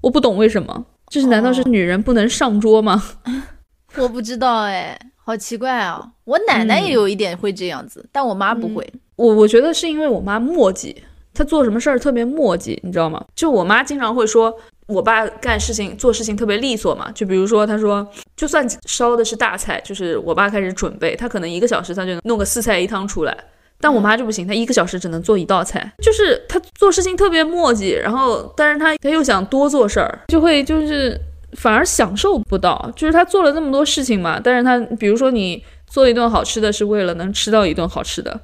[0.00, 0.86] 我不懂为什么。
[1.08, 3.02] 就是难道是女人不能上桌吗？
[3.98, 6.00] 我不知道哎，好奇怪啊！
[6.24, 8.88] 我奶奶也有一点会这样子，但我妈不会。
[9.16, 10.94] 我我觉得是因为我妈磨叽，
[11.34, 13.24] 她做什么事儿特别磨叽，你知道吗？
[13.34, 14.56] 就我妈经常会说
[14.90, 17.10] 我爸干事情做事情特别利索嘛。
[17.12, 23.36] 就比如说，他说就算烧的是大菜，就是我爸开始准备，他可能一个小时他就能弄个四菜一汤出来。
[23.82, 31.18] 但我妈就不行，她一个小时只能做一道菜，就是她做事情特别磨叽，然后但是她她又想多做事儿，就会就是
[31.54, 38.38] 反而享受不到，就是她做了那么多事情嘛，但是她比如说你做一顿好吃的是为了能吃到一顿好吃的，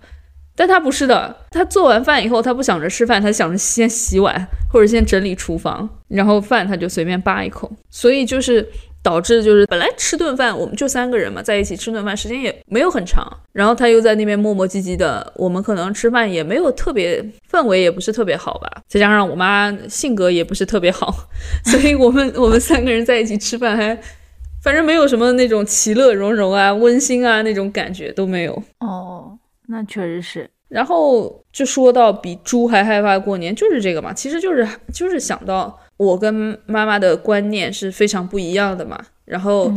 [0.56, 8.66] 但她不是的，她做完饭以后，她不想着吃饭，她想着先洗碗或者先整理厨房，然后饭她就随便扒一口，所以就是。
[9.02, 21.14] 导致就是本来吃顿饭我们就三个人嘛，在一起吃顿饭时间也没有很长，然后他又在那边磨磨唧唧的，我们可能吃饭也没有特别氛围也不是特别好吧，再加上我妈性格也不是特别好，
[21.66, 23.96] 所以我们我们三个人在一起吃饭还
[24.60, 28.60] 反正没有什么那种其乐融融啊、温馨啊那种感觉都没有。
[28.80, 29.38] 哦，
[29.68, 30.50] 那确实是。
[30.68, 35.78] 然后就说到比猪还害怕过年，就是这个嘛，其实就是就是想到。
[35.98, 39.72] 我跟妈妈的观念是非常不一样的嘛，然后，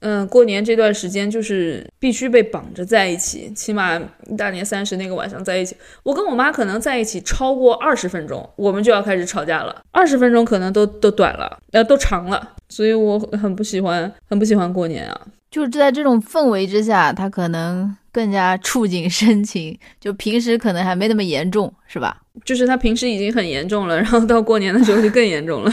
[0.00, 4.00] 嗯，过年这段时间就是必须被绑着在一起，起码
[4.38, 5.76] 大年三十那个晚上在一起。
[6.04, 9.82] 我跟我妈可能在一起超过二十分钟，我们就要开始吵架了。
[9.90, 15.20] 二十分钟可能都都短了，呃，都长了，所以我很不喜欢，很不喜欢过年啊。
[15.50, 22.16] 就是在这种氛围之下，他可能更加触景生情， 就平时可能还没那么严重，是吧？
[22.46, 25.70] 就是他平时已经很严重了，然后到过年的时候就更严重了。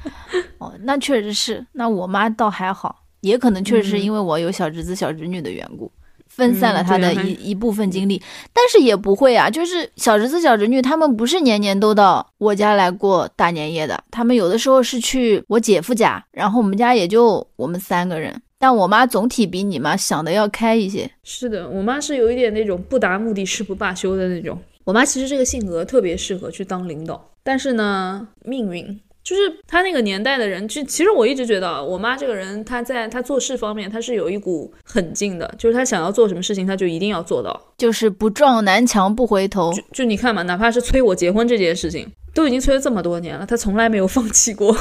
[0.58, 1.66] 哦，那确实是。
[1.72, 5.90] 那我妈倒还好，也可能确实是因为我有小侄子、小侄女的缘故，
[6.26, 8.20] 分散了她的一一部分精力。
[8.52, 18.42] 但是也不会啊，就是小侄子、小侄女他们不是年年都到我家来过大年夜的，他们有的时候是去我姐夫家，然后我们家也就我们三个人。
[18.58, 21.10] 但我妈总体比你妈想的要开一些。
[21.22, 24.58] 是的，我妈是有一点那种不达目的誓不罢休的那种。
[24.84, 39.70] 我妈其实这个性格特别适合去当领导，但是呢，命运就是她那个年代的人，就其实我一直觉得，我妈这个人，她在她做事方面，她是有一股狠劲的，就是她想要做什么事情，她就一定要做到，就是不撞南墙不回头。
[39.74, 44.74] 就就你看嘛，哪怕是催我结婚这件事情，都已经催了这么多年了，她从来没有放弃过。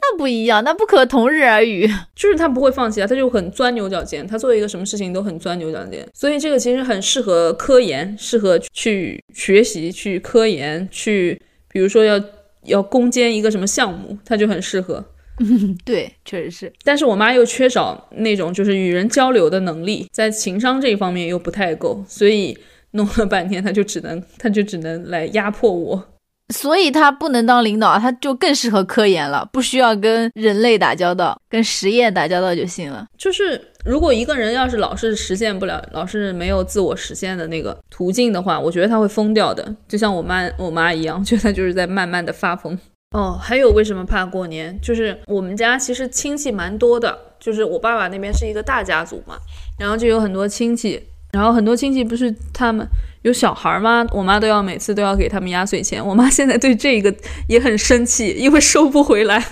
[0.00, 1.88] 那不一样，那不可同日而语。
[2.14, 6.06] 就是他不会放弃啊，他就很钻牛角尖，他做一个什么事情都很钻牛角尖。
[6.14, 12.20] 所以这个其实很适合科研，适合去学习、去科研、去，比如说要
[12.64, 15.04] 要攻坚一个什么项目，他就很适合。
[15.84, 16.72] 对，确实是。
[16.82, 22.56] 但是我妈又缺少那种就是与人交流的能力，在情商这一方面又不太够，所以
[22.92, 26.08] 弄了半天，他就只能他就只能来压迫我。
[26.54, 33.06] 所以他不能当领导，他就更适合科研了，不需要跟人类打交道，跟实验打交道就行了。
[33.18, 42.78] 就是如果一个人要是老是实现不了，老是没有自我实现的那个途径的话，我觉得他会疯掉的，就像我妈我妈一样，觉得就是在慢慢的发疯。
[43.10, 44.78] 哦，还有为什么怕过年？
[44.82, 49.36] 就是我们家其实亲戚蛮多的，就是我爸爸那边是一个大家族嘛，
[49.78, 52.86] 然后就有很多亲戚，然后很多亲戚不是他们
[53.22, 54.06] 有小孩吗？
[54.12, 57.14] 我妈都要每次都要给他们压岁钱，我妈现在对这个
[57.48, 59.44] 也很生气，因为收不回来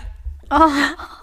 [0.48, 0.58] 啊。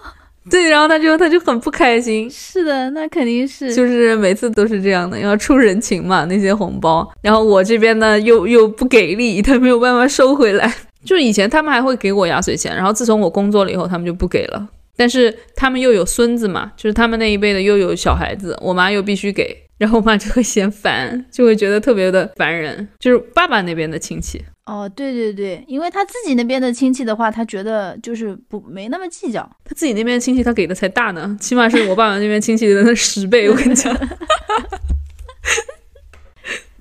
[0.50, 2.30] 对，然后他就他就很不开心。
[2.30, 10.70] 是的，那肯定是，就是每次都是这样的，要出人情嘛那些红包，然后我这边呢又又不给力，他没有办法收回来。
[11.02, 14.68] 就是以前他们还会给我压岁钱，然后自从我工作了以后，他们就不给了。
[14.96, 22.88] 但是他们又有孙子嘛，就是他们那一辈的又有小孩子，我妈又必须给，然后我妈就会嫌烦，就会觉得特别的烦人。
[22.98, 29.42] 就是爸爸那边的亲戚，哦，对对对，因为他自己那边的亲戚的话，他觉得就是不没那么计较。
[29.64, 33.48] 他自己那边的亲戚他给的才大呢，起码是我爸爸那边亲戚的那十倍。
[33.50, 33.92] 我跟你讲，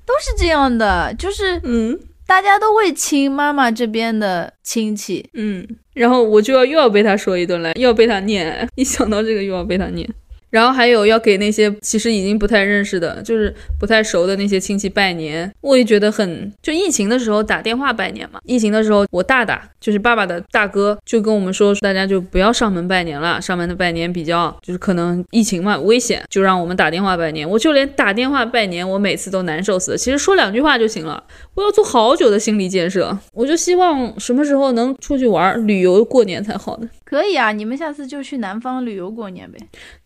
[0.05, 1.99] 都是这样的，就是嗯。
[2.25, 10.09] 大家都会亲妈妈这边的亲戚，嗯，然后我就要又要被他说一顿了，又要被他念，一想到这个又要被他念。
[10.53, 18.39] 然后还有要给那些其实已经不太认识的，就是不太熟的那些亲戚拜年，我也觉得很就疫情的时候打电话拜年嘛。
[18.45, 27.49] 疫情的时候，我大大就是爸爸的大哥，就跟我们说，大家就不要上门拜年了，上门的拜年比较就是可能疫情嘛危险，就让我们打电话拜年。
[27.49, 29.97] 我就连打电话拜年，我每次都难受死。
[29.97, 31.23] 其实说两句话就行了，
[31.55, 33.17] 我要做好久的心理建设。
[33.33, 36.87] 我就希望什么时候能出去玩旅游过年才好呢？
[37.03, 39.57] 可以啊，你们下次就去南方旅游过年呗。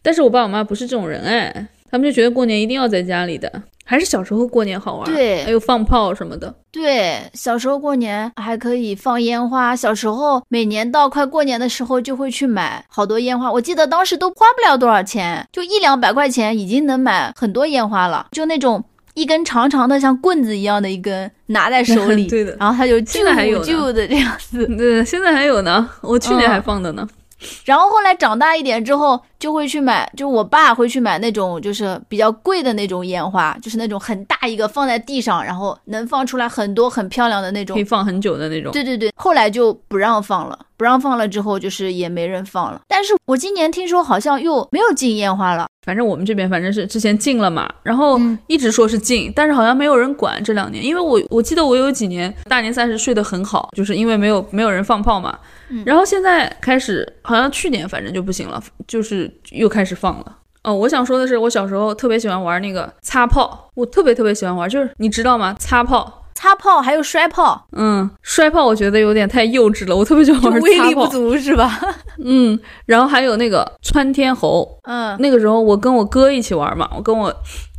[0.08, 3.52] 但是我爸我妈不是这种人哎，他们就觉得过年一定要在家里的，
[3.84, 5.04] 还是小时候过年好玩。
[5.04, 6.56] 对，还有放炮什么的。
[6.72, 9.76] 对，小时候过年还可以放烟花。
[9.76, 18.28] 小时候每年到快过年的时候就会去买好多烟花，我记得当时都花不了多少钱，就一两百块钱已经能买很多烟花了。
[18.32, 18.82] 就那种
[19.13, 22.56] 一根长长的像棍子一样的一根拿在手里， 对的。
[22.58, 24.65] 然后它就 现在还有旧的这样子。
[24.78, 27.06] 对，现在还有呢，我去年还放的呢。
[27.65, 38.71] 然后后来长大一点之后，就会去买，就我爸会去买那种就是比较贵的那种烟花，就是那种很大一个放在地上，然后能放出来很多很漂亮的那种，可以放很久的那种。
[38.71, 42.82] 对对对，后来就不让放了，不让放了之后，就是也没人放了。
[42.88, 55.38] 但是我今年听说好像又没有禁烟花了，反正我们这边反正是之前禁了嘛，然后一直说是禁，但是好像没有人管这两年，因为我我记得我有几年大年三十睡得很好，就是因为没有没有人放炮嘛。
[55.86, 60.38] 然后现在开始，好像去年反正就不行了，就是又开始放了。
[60.63, 65.56] 哦，我想说的是，我小时候特别喜欢玩那个擦炮，我特别特别喜欢玩，就是你知道吗？
[65.58, 67.68] 擦炮、擦炮还有摔炮。
[67.72, 71.80] 嗯，摔炮我觉得有点太幼稚了，我特别喜欢玩威力不足是吧？
[72.22, 74.68] 嗯，然后还有那个窜天猴。
[74.84, 77.34] 嗯，那个时候我跟我哥一起玩嘛，我跟我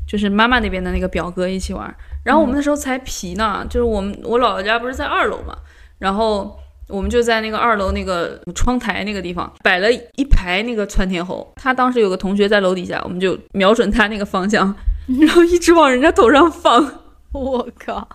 [0.07, 5.55] 就是妈妈那边的那个表哥一起玩，然后我们那时候才皮呢，就是我们我姥姥家不是在二楼嘛，
[5.99, 6.57] 然后。
[6.89, 11.47] 我们就在那个二楼那个窗台那个地方摆了一排那个窜天猴。
[11.57, 14.75] 他当时有个同学在楼底下，我们就瞄准他那个方向，
[15.21, 17.03] 然后一直往人家头上放。
[17.33, 18.09] 我靠！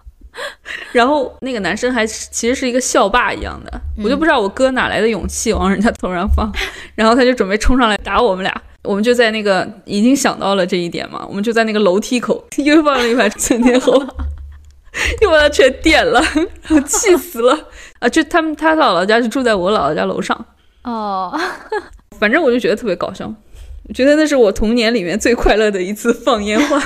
[0.91, 6.51] 然后那个男生还其实是一个校霸一样的，我就不知道我哥哪来的勇气往人家头上放。
[6.95, 8.51] 然后他就准备冲上来打我们俩。
[8.83, 13.93] 我们就在那个已经想到了这一点嘛，我们就在那个楼梯口又放了一排窜天猴，
[15.21, 16.47] 又把它全点了，然
[16.79, 17.69] 后气死了。
[17.99, 20.45] 啊，就他们他姥姥家是住在我姥姥家楼上
[20.83, 21.33] 哦，
[22.19, 23.33] 反正我就觉得特别搞笑，
[23.87, 26.81] 我觉得那是我童年里面最快乐的一次放烟花，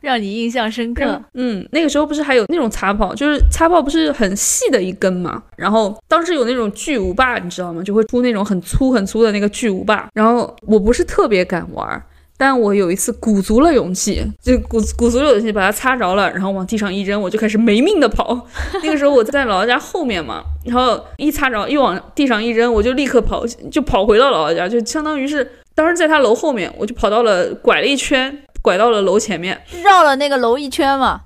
[0.00, 1.20] 让你印象深刻。
[1.34, 7.82] 嗯，那个时候不是还有那种擦炮，就是擦炮不是很细的一根嘛，然后当时有那种巨无霸，你知道吗？
[7.82, 12.00] 就会出那种很粗很粗的那个巨无霸，然后我不是特别敢玩。
[12.40, 18.46] 但我有一次鼓足了勇气，就鼓鼓足了勇气把它擦着了，然后往地上一扔，我就开始没命的跑。
[18.82, 31.20] 那个时候我在姥姥家后面嘛，然后一擦着，一往地上一扔，我就立刻跑，就跑回到姥姥家，就相当于是当时在他楼后面，我就跑到了，拐了一圈，拐到了楼前面，绕了那个楼一圈嘛。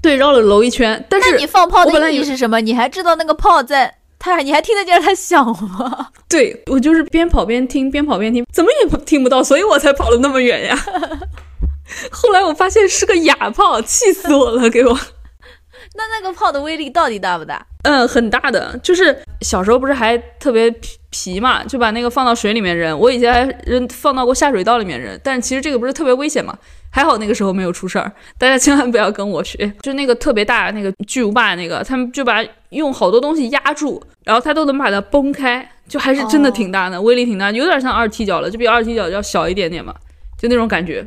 [0.00, 1.04] 对，绕了楼一圈。
[1.10, 2.60] 但是你放炮的意义是什么？
[2.60, 3.96] 你还知道那个炮在？
[4.18, 6.08] 他，你还听得见他响吗？
[6.28, 10.76] 对我就是边跑边听，边跑边听，怎么也听不到，所以我才跑了那么远呀。
[12.12, 14.92] 后来我发现是个哑炮，气死我了，给我。
[15.96, 17.64] 那那个炮的威力到底大不大？
[17.82, 22.98] 嗯，很大的，就是小时候不是还特别皮皮嘛，就把那个放到水里面扔。
[22.98, 26.56] 我以前还扔放到过下水道里面扔，但其实这个不是特别危险嘛。
[26.90, 29.70] 还好那个时候没有出事儿，大家千万不要跟我学。
[29.82, 39.94] 就那个特别大那个巨无霸那个，他们就把用好多东西压住，然后它都能把它崩开，就还是真的挺大的，威力挺大，有点像二踢脚了，就比二踢脚要小一点点嘛，
[40.38, 41.06] 就那种感觉。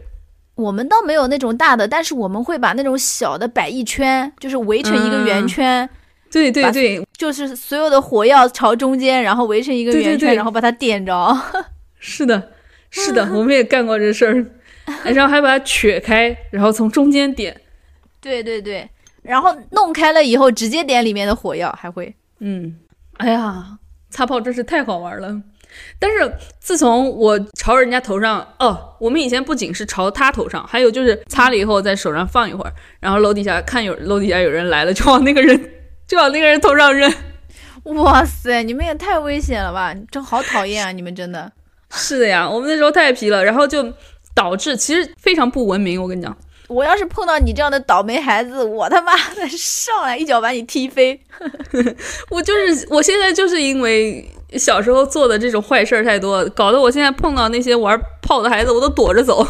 [0.56, 5.90] 我们倒没有那种大的，但是我们会把那种小的摆一圈，就是围成一个圆圈。
[6.32, 11.36] 对对对，就是所有的火药朝中间，然后围成一个圆圈，然后把它点着。
[12.00, 12.52] 是的，
[12.90, 14.46] 是的，我们也干过这事儿。
[15.14, 17.60] 然后还把它瘸开，然后从中间点。
[18.20, 18.88] 对对对，
[19.24, 22.16] 然后弄开了以后，直接点里面的火药，还会。
[22.40, 22.78] 嗯，
[23.18, 23.80] 哎呀，
[24.10, 25.42] 擦炮真是太好玩了。
[25.98, 35.72] 但是自从我朝人家头上，哦，我们以前不仅是朝他头上，还有就是擦了以后在手上放一会儿，然后楼底下看有楼底下有人来了，就往那个人
[36.06, 37.12] 就往那个人头上扔。
[37.86, 39.96] 哇塞，你们也太危险了吧！
[40.12, 41.52] 真好讨厌啊，你们真的。
[41.90, 43.92] 是的呀，我们那时候太皮了，然后就。
[44.34, 46.36] 导致其实非常不文明，我跟你讲，
[46.68, 51.20] 我要是碰到你这样的倒霉孩子，我他妈的上来一脚把你踢飞。
[52.30, 54.26] 我就是我现在就是因为
[54.58, 59.46] 小时候做的这种坏事儿太多，搞得我现在碰到那些玩炮的孩子，我都躲着走。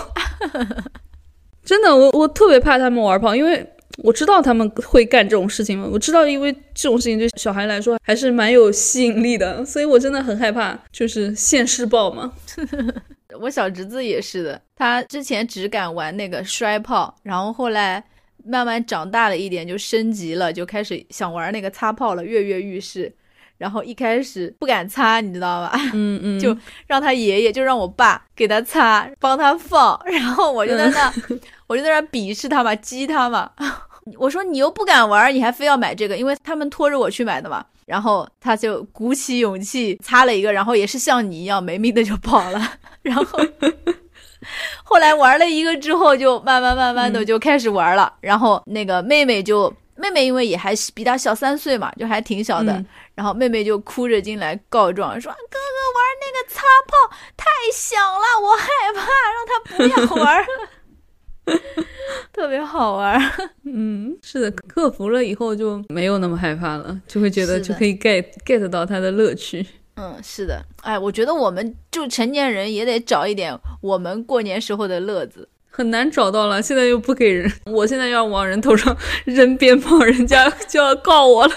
[1.64, 3.66] 真的，我我特别怕他们玩炮，因为
[4.04, 5.88] 我知道他们会干这种事情嘛。
[5.92, 12.32] 我知道，因为这种事情对小孩来说还是蛮有吸引力的，所以我真的很害怕，就是现世报嘛。
[13.40, 18.04] 我小侄子也是的，他之前只敢玩那个摔炮，然后后来
[18.44, 23.14] 慢慢长大了一点，就升级了，就开始想玩那个擦炮了，跃跃欲试。
[23.58, 25.72] 然后一开始不敢擦，你知道吧？
[25.94, 26.58] 嗯嗯，就
[26.88, 31.14] 让他爷爷，就让我爸给他擦，帮他放，然后我就在那，
[31.68, 33.52] 我就在那鄙视他嘛，激他嘛。
[34.18, 37.64] 我说你又不敢玩，你还非要买这个，因为他们拖着我去买的嘛。
[37.86, 42.74] 然后他就鼓起勇气擦了一个，然后也是像你一样没命的就跑了。
[43.02, 43.40] 然后
[44.84, 48.14] 后来玩了一个之后，就慢慢慢慢的就开始玩了。
[48.22, 52.84] 然后那个妹妹就妹妹因为也还比他小三岁嘛，就还挺小的。
[53.14, 60.46] 然后妹妹就哭着进来告状说：“哥哥玩那个擦炮太响了，我害怕，让他不要玩。”
[62.34, 63.20] 特别好玩，
[63.66, 69.66] 嗯，是的，克服了以后就没有那么害怕了，就会觉得就可以 get get 到它的乐趣。
[69.96, 76.62] 嗯，是的，哎，我觉得我们就成年人也得找一点我们过年时候的乐子，很难找到了。
[76.62, 78.96] 现在又不给人， 我现在要往人头上
[79.26, 81.54] 扔鞭炮，人家就要告我了。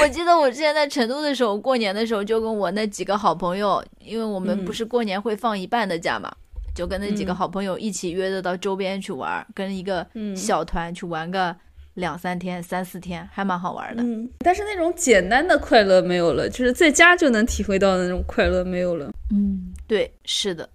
[0.00, 6.30] 我记得我之前在成都的时候，过年的时候就跟我那几个好朋友，因为我们不是过年会放一半的假嘛。
[6.74, 11.54] 就跟那几个好朋友一起约着到周边去玩，跟一个小团去玩个
[11.94, 14.02] 两三天、三四天，还蛮好玩的。
[14.02, 19.10] 嗯，但是那种简单的快乐没有了，就是在家就能体会到的那种快乐没有了。
[19.30, 20.68] 嗯，对，是的。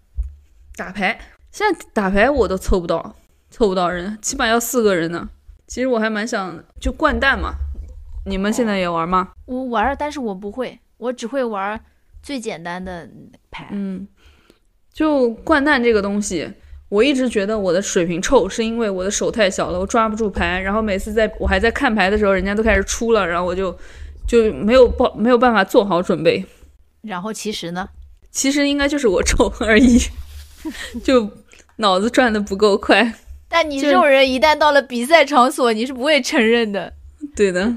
[0.75, 1.19] 打牌，
[1.51, 3.15] 现在打牌我都凑不到，
[3.49, 5.27] 凑不到人，起码要四个人呢。
[5.65, 7.55] 其实我还蛮想就掼蛋嘛，
[8.25, 9.31] 你们现在也玩吗？
[9.45, 11.83] 我玩，但是我不会，我只会玩
[12.21, 13.09] 最简单的
[13.49, 13.69] 牌。
[13.71, 14.07] 嗯。
[14.97, 16.51] 就掼蛋这个东西，
[16.89, 20.59] 我一直觉得我的水平臭，是因为我的手太小了，我抓不住牌。
[20.59, 23.77] 然后每次在我还在看牌的时候，人家都开始出了，然后我就
[24.27, 26.43] 就没有报没有办法做好准备。
[27.03, 27.87] 然后其实呢，
[28.31, 29.99] 其实应该就是我臭而已，
[31.05, 31.29] 就
[31.75, 33.13] 脑子转的不够快。
[33.47, 36.91] 但你这种人一旦到了比赛场所，你是不会承认的。
[37.35, 37.71] 对的，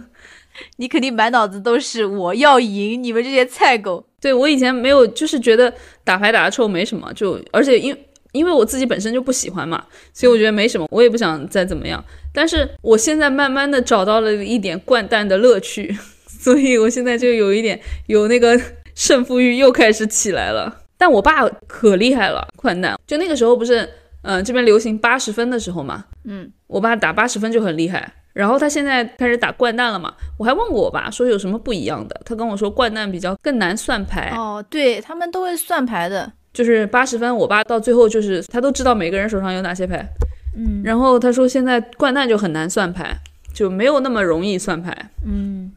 [0.78, 4.06] 你肯定满脑子都是我要赢你们这些菜狗。
[4.20, 5.72] 对我以前没有，就是觉得
[6.04, 7.96] 打牌打的臭没什么，就而且因
[8.32, 12.04] 因为我自己本身就不喜欢嘛，所以我觉得没什么，我也不想再怎么样。
[12.32, 15.96] 但是我现在慢慢的找到了一点掼蛋的乐趣，
[16.28, 18.60] 所以我现在就有一点有那个
[18.94, 20.82] 胜负欲又开始起来了。
[20.96, 23.88] 但我爸可厉害了，掼蛋就那个时候不是，
[24.22, 28.12] 嗯，这边流行八十分的时候嘛，嗯，我爸打八十分就很厉害。
[28.33, 30.14] 然后他现在开始打掼蛋了嘛？
[30.39, 32.20] 我还问过我爸，说有什么不一样的？
[32.24, 34.33] 他跟我说掼蛋比较更难算牌。
[34.37, 40.09] 哦，对他们都会算牌的，就是八十分，我爸到最后就是他都知道每个人手上有哪些牌。
[40.57, 43.16] 嗯，然后他说现在掼蛋就很难算牌，
[43.53, 44.97] 就没有那么容易算牌。
[45.26, 45.72] 嗯，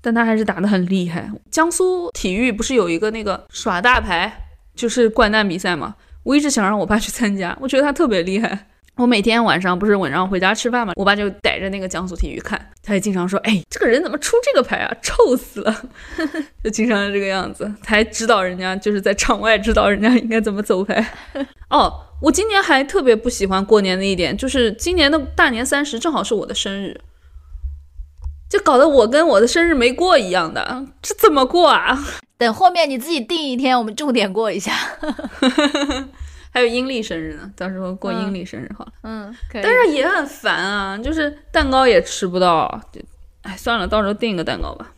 [0.00, 1.30] 但他还是打得很厉害。
[1.50, 5.94] 江苏体育不是有一个那个耍大牌，就是掼蛋比赛嘛？
[6.24, 8.66] 我一直想让我爸去参加，我觉得他特别厉害。
[8.96, 15.84] 我每天晚上不是晚上回家吃饭嘛，我爸就逮着那个江苏体育看，他也经常说：“哎，这个人怎么出这个牌啊，臭死了！”
[16.62, 21.04] 就经常是这个样子，他还指导人家，就是在场外指导人家应该怎么走牌。
[21.70, 21.92] 哦，
[22.22, 27.00] 我今年还特别不喜欢过年的一点，就是今年的大年三十正好是我的生日，
[28.48, 31.98] 就搞得我跟我的生日没过一样的，这怎么过啊？
[32.38, 34.72] 等后面你自己定一天，我们重点过一下。
[36.54, 38.92] 还有阴历生日呢，到时候过阴历生日好了。
[39.02, 39.62] 嗯，可以。
[39.62, 43.00] 但是也很烦啊，就是蛋糕也吃不到，就，
[43.42, 44.94] 哎，算了，到时候订个蛋糕吧。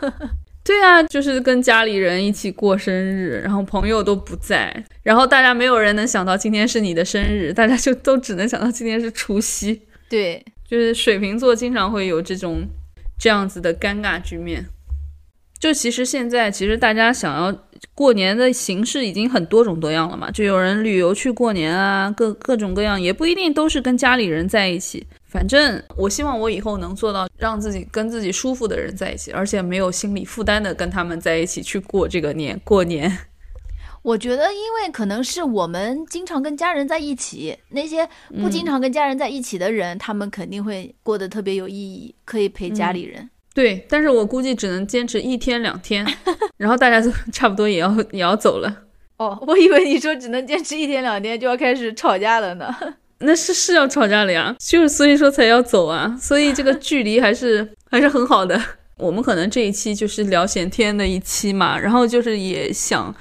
[0.64, 9.82] 对啊，就是跟家里人一起过生日，然后朋友都不在，然后大家没有人能想到今天是你的生日，大家就都只能想到今天是除夕。
[10.08, 12.66] 对，就是水瓶座经常会有这种
[13.18, 14.66] 这样子的尴尬局面。
[15.58, 17.52] 就其实现在，其实大家想要
[17.94, 20.30] 过年的形式已经很多种多样了嘛。
[20.30, 25.06] 就有人旅游去过年啊，各各种各样，也不一定都是跟家里人在一起。
[25.26, 33.18] 反正我希望我以后能做到让自己跟自己舒服的人在一起，而且没有心理负担的跟他们在一起去过这个年过年。
[34.02, 38.08] 我觉得，因为可能是我们经常跟家人在一起，那些
[38.40, 43.28] 不经常跟家人在一起的人，他们肯定会过得特别有意义，可以陪家里人。
[43.54, 46.06] 对，但是我估计只能坚持一天两天，
[46.56, 48.84] 然后大家都差不多也要 也要走了。
[49.16, 52.72] 哦，我以为你说只能坚持一天两天就要开始吵架了呢。
[53.20, 58.60] 那是是要吵架了呀，就是所以说才要走啊，所以这个距离还是还是很好的。
[58.96, 63.12] 我们可能这一期就是聊闲天的一期嘛，然后就是也想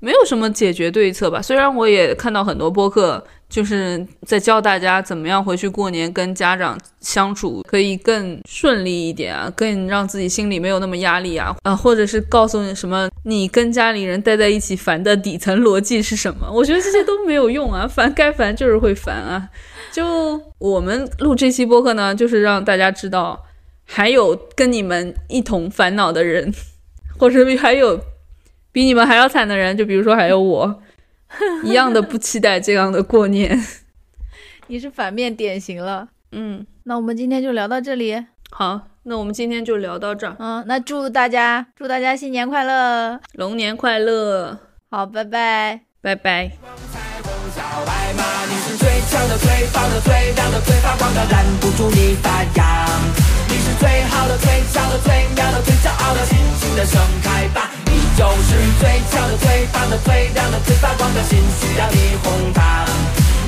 [0.00, 1.40] 没有什么解决对策吧。
[1.40, 3.24] 虽然我也看到很多播客。
[3.48, 16.50] 就是在教大家怎么样回去过年跟家长相处可以更顺利一点啊，更让自己心里没有那么压力啊啊，或者是告诉你什么你跟家里人待在一起烦的底层逻辑是什么？
[16.52, 19.48] 我觉得这些都没有用啊， 烦该烦就是会烦啊。
[19.92, 23.40] 就我们录这期播客呢，就是让大家知道
[23.84, 26.52] 还有跟你们一同烦恼的人，
[27.16, 28.00] 或者还有
[28.72, 30.82] 比你们还要惨的人，就比如说还有我。
[31.64, 33.58] 一样的不期待这样的过年，
[34.68, 36.08] 你是反面典型了。
[36.32, 38.24] 嗯，那我们今天就聊到这里。
[38.50, 40.36] 好，那我们今天就聊到这儿。
[40.38, 44.58] 嗯，那祝大家祝大家新年快乐，龙年快乐。
[44.90, 46.52] 好，拜拜，拜拜。
[53.78, 57.70] 最好的，最俏的，最妙的，最骄傲的，尽情的盛开吧！
[57.86, 62.84] 你就是最强的、最棒的、最亮的、最发光的心，需要你哄它。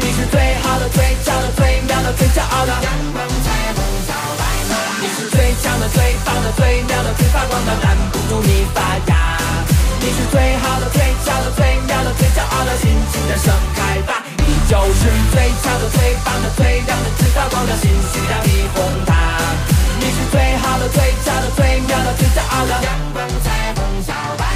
[0.01, 4.73] 你是最好的、最强的、最妙的、最骄傲的阳光彩虹小白马。
[5.01, 9.39] 你是最强的、最棒的、最亮的、最发光的，拦不住你发芽。
[10.01, 14.23] 你是最好的、最强的、最妙的、最骄傲的，尽情的盛开吧。
[14.45, 19.17] 你就是最强的、最棒的、最亮的、最发光的心，需要你哄它。
[20.09, 24.48] 你是最好的，最佳的，最妙的，最骄傲的，阳光彩虹小白。